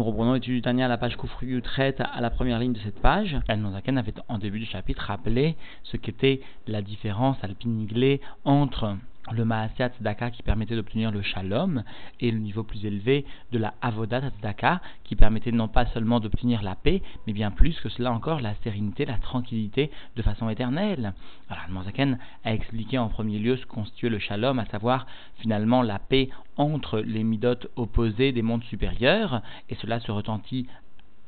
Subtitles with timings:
[0.00, 3.36] Nous reprenons l'étude à la page Koufriou traite à la première ligne de cette page.
[3.48, 8.96] Al-Nozaken avait en début du chapitre rappelé ce qu'était la différence alpiniglée entre
[9.32, 11.84] le Maasiyat Tzedaka qui permettait d'obtenir le Shalom
[12.20, 16.62] et le niveau plus élevé de la Avodat Tzedaka qui permettait non pas seulement d'obtenir
[16.62, 21.12] la paix, mais bien plus que cela encore la sérénité, la tranquillité de façon éternelle.
[21.48, 25.06] Alors, Manzaken a expliqué en premier lieu ce constituait le Shalom, à savoir
[25.38, 30.66] finalement la paix entre les midotes opposés des mondes supérieurs, et cela se retentit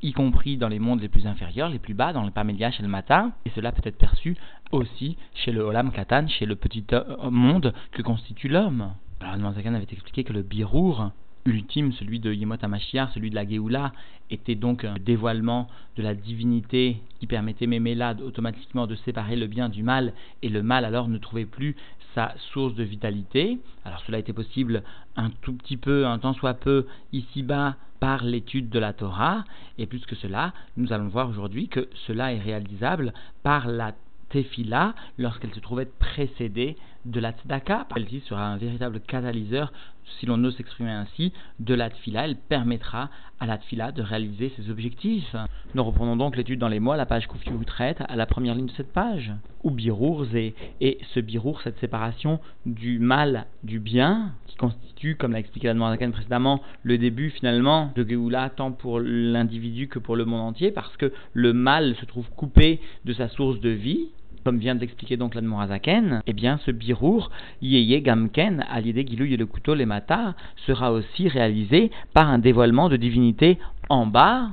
[0.02, 2.82] y compris dans les mondes les plus inférieurs, les plus bas, dans le Pamélia chez
[2.82, 4.36] le matin, et cela peut être perçu
[4.72, 8.92] aussi chez le Olam Katan, chez le petit euh, monde que constitue l'homme.
[9.20, 11.12] Alors, Zakan avait expliqué que le birour
[11.44, 13.92] ultime, celui de Yemot HaMashiach, celui de la Géoula,
[14.30, 19.68] était donc un dévoilement de la divinité qui permettait Mémélade automatiquement de séparer le bien
[19.68, 21.76] du mal, et le mal alors ne trouvait plus
[22.14, 23.58] sa source de vitalité.
[23.84, 24.82] Alors cela était possible
[25.16, 29.44] un tout petit peu, un tant soit peu, ici-bas, par l'étude de la Torah,
[29.78, 33.12] et plus que cela, nous allons voir aujourd'hui que cela est réalisable
[33.44, 33.92] par la
[34.30, 37.86] Tefila lorsqu'elle se trouvait précédée de la tzedaka.
[37.94, 39.72] Celle-ci sera un véritable catalyseur,
[40.18, 42.24] si l'on ose s'exprimer ainsi, de la tfila.
[42.24, 45.34] Elle permettra à la tfila de réaliser ses objectifs.
[45.74, 48.66] Nous reprenons donc l'étude dans les mois, la page vous traite à la première ligne
[48.66, 49.32] de cette page.
[49.64, 55.38] Ou birour, et ce birour, cette séparation du mal du bien, qui constitue, comme l'a
[55.38, 60.24] expliqué la demande précédemment, le début finalement de Géoula, tant pour l'individu que pour le
[60.24, 64.08] monde entier, parce que le mal se trouve coupé de sa source de vie,
[64.44, 67.30] comme vient de l'expliquer donc l'Admorazaken, eh bien ce birour,
[67.60, 70.34] Yeye Gamken, à l'idée et le couteau les mata,
[70.66, 73.58] sera aussi réalisé par un dévoilement de divinité
[73.88, 74.50] en bas,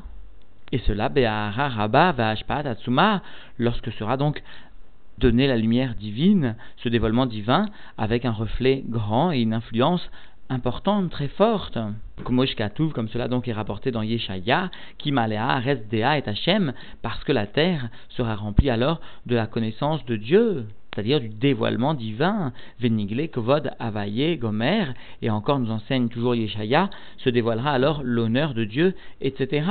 [0.71, 2.15] et cela Be'ahara Rabba
[2.49, 3.23] Atsuma,
[3.57, 4.43] lorsque sera donc
[5.17, 7.65] donnée la lumière divine, ce dévoilement divin,
[7.97, 10.09] avec un reflet grand et une influence
[10.49, 11.77] importante, très forte.
[12.23, 17.47] Comme cela donc est rapporté dans Yeshaya, qui malea resdea et Hachem, parce que la
[17.47, 20.65] terre sera remplie alors de la connaissance de Dieu
[20.99, 22.51] c'est-à-dire du dévoilement divin,
[22.81, 28.65] Venigle, Kovod, Avaye, Gomer, et encore nous enseigne toujours Yeshaya, se dévoilera alors l'honneur de
[28.65, 29.65] Dieu, etc.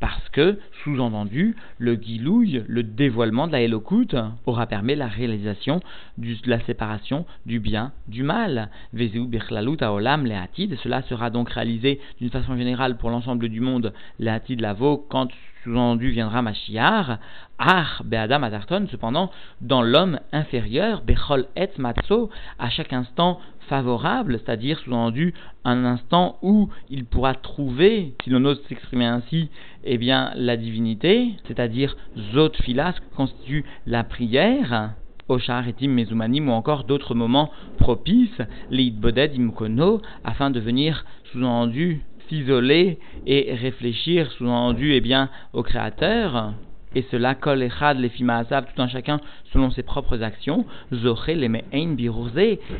[0.00, 5.80] Parce que, sous-entendu, le guilouille, le dévoilement de la Elokut, aura permis la réalisation
[6.18, 8.68] de la séparation du bien du mal.
[8.92, 13.94] Vezeu Birlalut Aolam Leatid, cela sera donc réalisé d'une façon générale pour l'ensemble du monde,
[14.18, 15.28] Leatid Lavo, quand
[15.66, 17.18] sous-entendu viendra Mashiach,
[17.58, 24.78] Ar Be'adam Adarton, cependant, dans l'homme inférieur, Bechol Et Matzo, à chaque instant favorable, c'est-à-dire
[24.78, 25.34] sous-entendu
[25.64, 29.50] un instant où il pourra trouver, si l'on ose s'exprimer ainsi,
[29.82, 31.96] eh bien la divinité, c'est-à-dire
[32.32, 34.92] Zot Filas, constitue la prière,
[35.28, 38.40] Oshar Etim Mezumanim ou encore d'autres moments propices,
[38.70, 46.54] Leid Boded Imkono, afin de venir sous-entendu s'isoler et réfléchir, sous-entendu, eh bien, au Créateur,
[46.96, 48.08] et cela kol echad les
[48.62, 49.20] tout un chacun
[49.52, 50.64] selon ses propres actions,
[50.94, 51.50] zoché les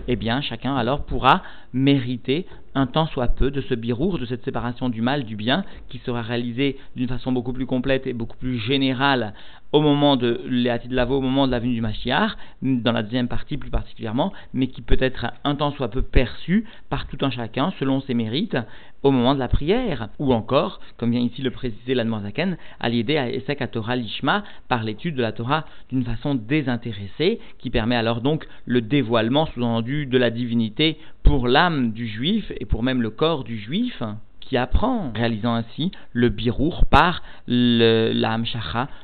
[0.08, 1.42] eh bien chacun alors pourra
[1.74, 5.64] mériter un temps soit peu de ce birour, de cette séparation du mal, du bien,
[5.88, 9.32] qui sera réalisée d'une façon beaucoup plus complète et beaucoup plus générale
[9.72, 13.02] au moment de Léati de Lavo, au moment de la venue du Mashiach, dans la
[13.02, 17.18] deuxième partie plus particulièrement, mais qui peut être un temps soit peu perçu par tout
[17.22, 18.56] un chacun selon ses mérites
[19.02, 23.18] au moment de la prière, ou encore, comme vient ici le préciser l'Admorzaken, à l'idée
[23.18, 27.96] à Esek à Torah Lishma par l'étude de la Torah d'une façon désintéressée, qui permet
[27.96, 33.02] alors donc le dévoilement sous-entendu de la divinité pour l'âme du juif et pour même
[33.02, 34.00] le corps du juif
[34.38, 38.44] qui apprend, réalisant ainsi le birour par l'âme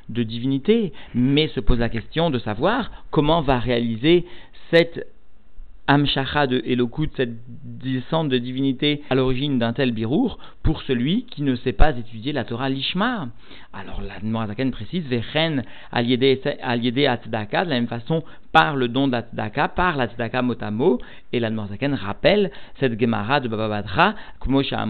[0.08, 0.92] de divinité.
[1.14, 4.24] Mais se pose la question de savoir comment va réaliser
[4.70, 5.08] cette
[5.88, 7.34] Amshacha de Elokut, cette
[7.64, 12.32] descente de divinité à l'origine d'un tel birour, pour celui qui ne sait pas étudier
[12.32, 13.28] la Torah Lishma.
[13.72, 19.68] Alors la Noirzaken précise, Vechen aliédé Atzdaka, de la même façon par le don d'Atzdaka,
[19.68, 20.98] par l'Atzdaka Motamo,
[21.32, 24.84] et la Noirzaken rappelle cette Gemara de Baba Badra, Kmosha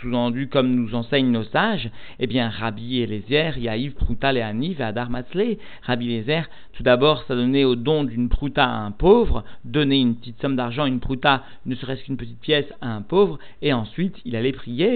[0.00, 5.56] sous-entendu comme nous enseignent nos sages, eh bien Rabbi Eliezer, Yaïv, Pruta, Leani, Adar Matzle,
[5.82, 10.16] Rabbi Eliezer, tout d'abord, ça donnait au don d'une pruta à un pauvre, donner une
[10.16, 14.16] petite somme d'argent, une pruta, ne serait-ce qu'une petite pièce à un pauvre, et ensuite
[14.24, 14.91] il allait prier.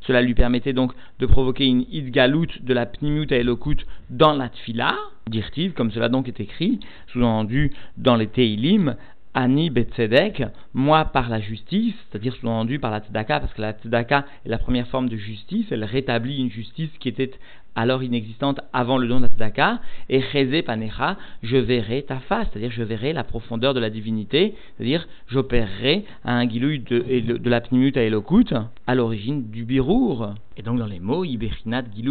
[0.00, 4.48] Cela lui permettait donc de provoquer une idgalout de la pnimut à elokut dans la
[4.48, 4.96] tfila,
[5.28, 8.96] dirtiv, comme cela donc est écrit, sous-entendu dans les teilim,
[9.38, 10.42] Ani Betzedek,
[10.74, 14.58] moi par la justice, c'est-à-dire sous-entendu par la tzedaka, parce que la tzedaka est la
[14.58, 17.30] première forme de justice, elle rétablit une justice qui était
[17.76, 22.82] alors inexistante avant le don d'Azdaka, et Cheze Panecha, je verrai ta face, c'est-à-dire je
[22.82, 28.02] verrai la profondeur de la divinité, c'est-à-dire j'opérerai un guilouille de, de, la pnimut à
[28.02, 28.52] Elokut
[28.88, 30.34] à l'origine du birour.
[30.56, 32.08] Et donc dans les mots, Iberinat, il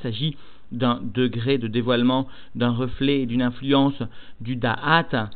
[0.00, 0.36] s'agit
[0.72, 4.02] d'un degré de dévoilement, d'un reflet, d'une influence
[4.40, 5.30] du Da'at,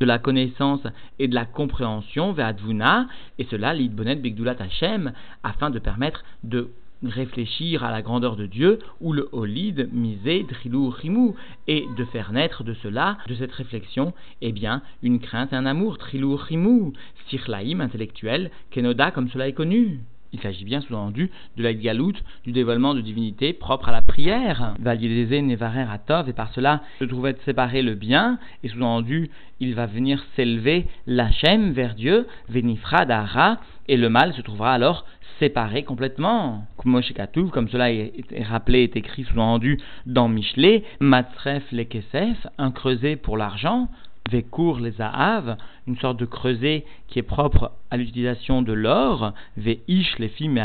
[0.00, 0.82] de la connaissance
[1.18, 3.06] et de la compréhension, Vadvuna,
[3.38, 5.12] et cela, l'Idbonet Begdulat Hashem,
[5.44, 6.70] afin de permettre de
[7.04, 11.36] réfléchir à la grandeur de Dieu, ou le Olid, Misé, Drilou, Rimou,
[11.68, 15.66] et de faire naître de cela, de cette réflexion, eh bien, une crainte et un
[15.66, 16.92] amour, Trilou, Rimou,
[17.28, 20.00] Sirlaïm intellectuel, Kenoda, comme cela est connu.
[20.32, 24.74] Il s'agit bien sous-entendu de la galoute, du dévoilement de divinité propre à la prière.
[24.78, 29.30] Validézé Nevarer Atov, et par cela se trouvait séparer le bien, et sous-entendu,
[29.60, 33.58] il va venir s'élever l'Hachem vers Dieu, Venifra Dara,
[33.88, 35.04] et le mal se trouvera alors
[35.38, 36.66] séparé complètement.
[36.76, 43.88] Comme cela est rappelé, est écrit sous-entendu dans Michelet, Matref Kesef, un creuset pour l'argent,
[44.30, 50.18] Vekour les Ahav, une sorte de creuset qui est propre à l'utilisation de l'or, Veish
[50.18, 50.58] les filles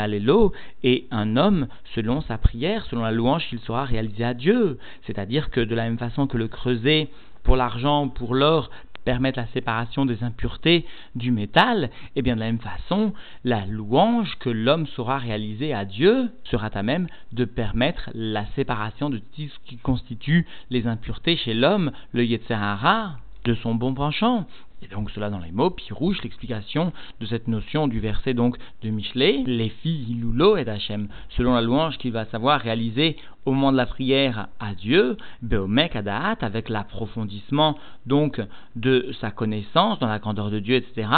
[0.82, 4.78] et et un homme selon sa prière, selon la louange qu'il sera réalisé à Dieu.
[5.06, 7.08] C'est-à-dire que de la même façon que le creuset
[7.42, 8.70] pour l'argent, pour l'or,
[9.08, 10.84] permettent la séparation des impuretés
[11.14, 15.72] du métal, et eh bien de la même façon, la louange que l'homme saura réaliser
[15.72, 20.86] à Dieu sera à même de permettre la séparation de tout ce qui constitue les
[20.86, 23.16] impuretés chez l'homme, le Yetzerara,
[23.48, 24.46] de son bon penchant.
[24.82, 28.56] Et donc cela dans les mots, puis rouge l'explication de cette notion du verset donc
[28.82, 33.52] de Michelet, les filles Loulo et Hachem, selon la louange qu'il va savoir réaliser au
[33.52, 38.40] moment de la prière à Dieu, Beomek Adaat, avec l'approfondissement donc
[38.76, 41.08] de sa connaissance dans la grandeur de Dieu, etc.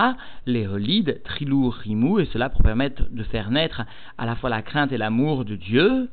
[0.47, 3.82] Les holides, Trilou, Rimou, et cela pour permettre de faire naître
[4.17, 6.09] à la fois la crainte et l'amour de Dieu,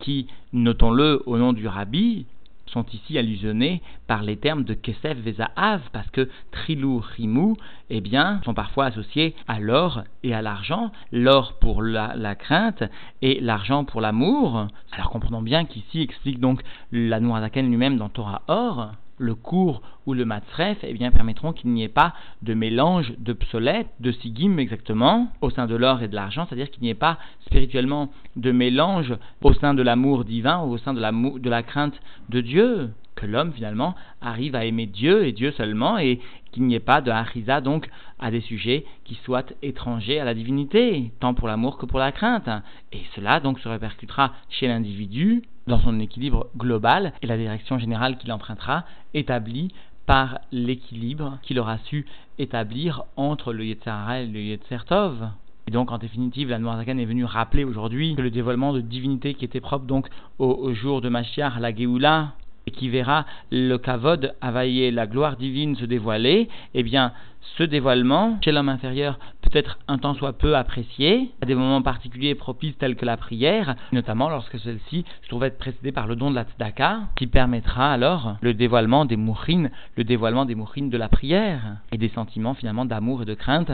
[0.00, 2.24] qui, notons-le au nom du Rabbi,
[2.72, 7.56] sont ici allusionnés par les termes de Kesef Vezaav, parce que Trilou, Rimou,
[7.90, 12.84] eh bien, sont parfois associés à l'or et à l'argent, l'or pour la, crainte
[13.22, 14.68] et l'argent pour l'amour.
[14.92, 16.62] Alors comprenons bien qu'ici explique donc
[16.92, 21.70] la Noirzaken lui-même dans Torah Or, le cours ou le matref, eh bien, permettront qu'il
[21.70, 26.08] n'y ait pas de mélange de psolète, de sigim exactement, au sein de l'or et
[26.08, 30.62] de l'argent, c'est-à-dire qu'il n'y ait pas spirituellement de mélange au sein de l'amour divin
[30.64, 32.00] ou au sein de la, de la crainte
[32.30, 36.20] de Dieu que l'homme finalement arrive à aimer Dieu et Dieu seulement et
[36.52, 40.34] qu'il n'y ait pas de harisa donc à des sujets qui soient étrangers à la
[40.34, 42.48] divinité, tant pour l'amour que pour la crainte.
[42.92, 48.18] Et cela donc se répercutera chez l'individu dans son équilibre global et la direction générale
[48.18, 48.84] qu'il empruntera
[49.14, 49.72] établie
[50.06, 52.06] par l'équilibre qu'il aura su
[52.38, 55.28] établir entre le Yetzirah et le Yetzertov.
[55.68, 59.34] Et donc, en définitive, la Noirzakan est venue rappeler aujourd'hui que le dévoilement de divinité
[59.34, 60.08] qui était propre donc
[60.40, 62.32] au, jour de Mashiach, la Géoula,
[62.66, 67.12] et qui verra le kavod availler, la gloire divine se dévoiler, eh bien,
[67.56, 71.82] ce dévoilement chez l'homme inférieur peut être un temps soit peu apprécié, à des moments
[71.82, 76.16] particuliers propices tels que la prière, notamment lorsque celle-ci se trouve être précédée par le
[76.16, 80.90] don de la tzedaka, qui permettra alors le dévoilement des mourines, le dévoilement des mourines
[80.90, 83.72] de la prière, et des sentiments finalement d'amour et de crainte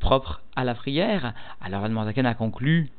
[0.00, 1.32] propres à la prière.
[1.60, 2.90] Alors Anne a conclu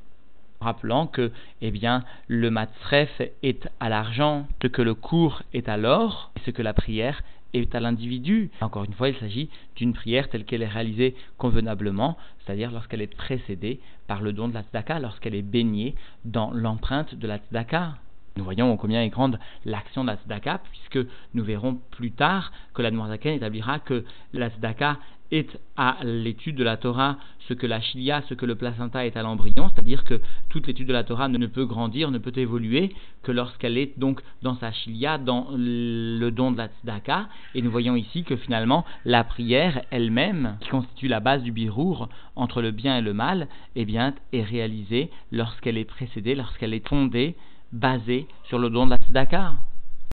[0.61, 5.77] rappelant que eh bien, le matzref est à l'argent, ce que le cours est à
[5.77, 7.21] l'or, et ce que la prière
[7.53, 8.51] est à l'individu.
[8.61, 13.15] Encore une fois, il s'agit d'une prière telle qu'elle est réalisée convenablement, c'est-à-dire lorsqu'elle est
[13.15, 15.95] précédée par le don de la tzedaka, lorsqu'elle est baignée
[16.25, 17.95] dans l'empreinte de la tzedaka.
[18.37, 22.81] Nous voyons combien est grande l'action de la tzedaka, puisque nous verrons plus tard que
[22.81, 24.97] la Noirzaken établira que la tzedaka
[25.31, 27.17] est à l'étude de la Torah
[27.47, 30.87] ce que la chilia, ce que le placenta est à l'embryon, c'est-à-dire que toute l'étude
[30.87, 32.93] de la Torah ne, peut grandir, ne peut évoluer
[33.23, 37.27] que lorsqu'elle est donc dans sa chilia, dans le don de la tzedaka.
[37.55, 42.09] Et nous voyons ici que finalement la prière elle-même, qui constitue la base du birour
[42.35, 46.87] entre le bien et le mal, eh bien, est réalisée lorsqu'elle est précédée, lorsqu'elle est
[46.87, 47.35] fondée,
[47.71, 49.53] basée sur le don de la tzedaka.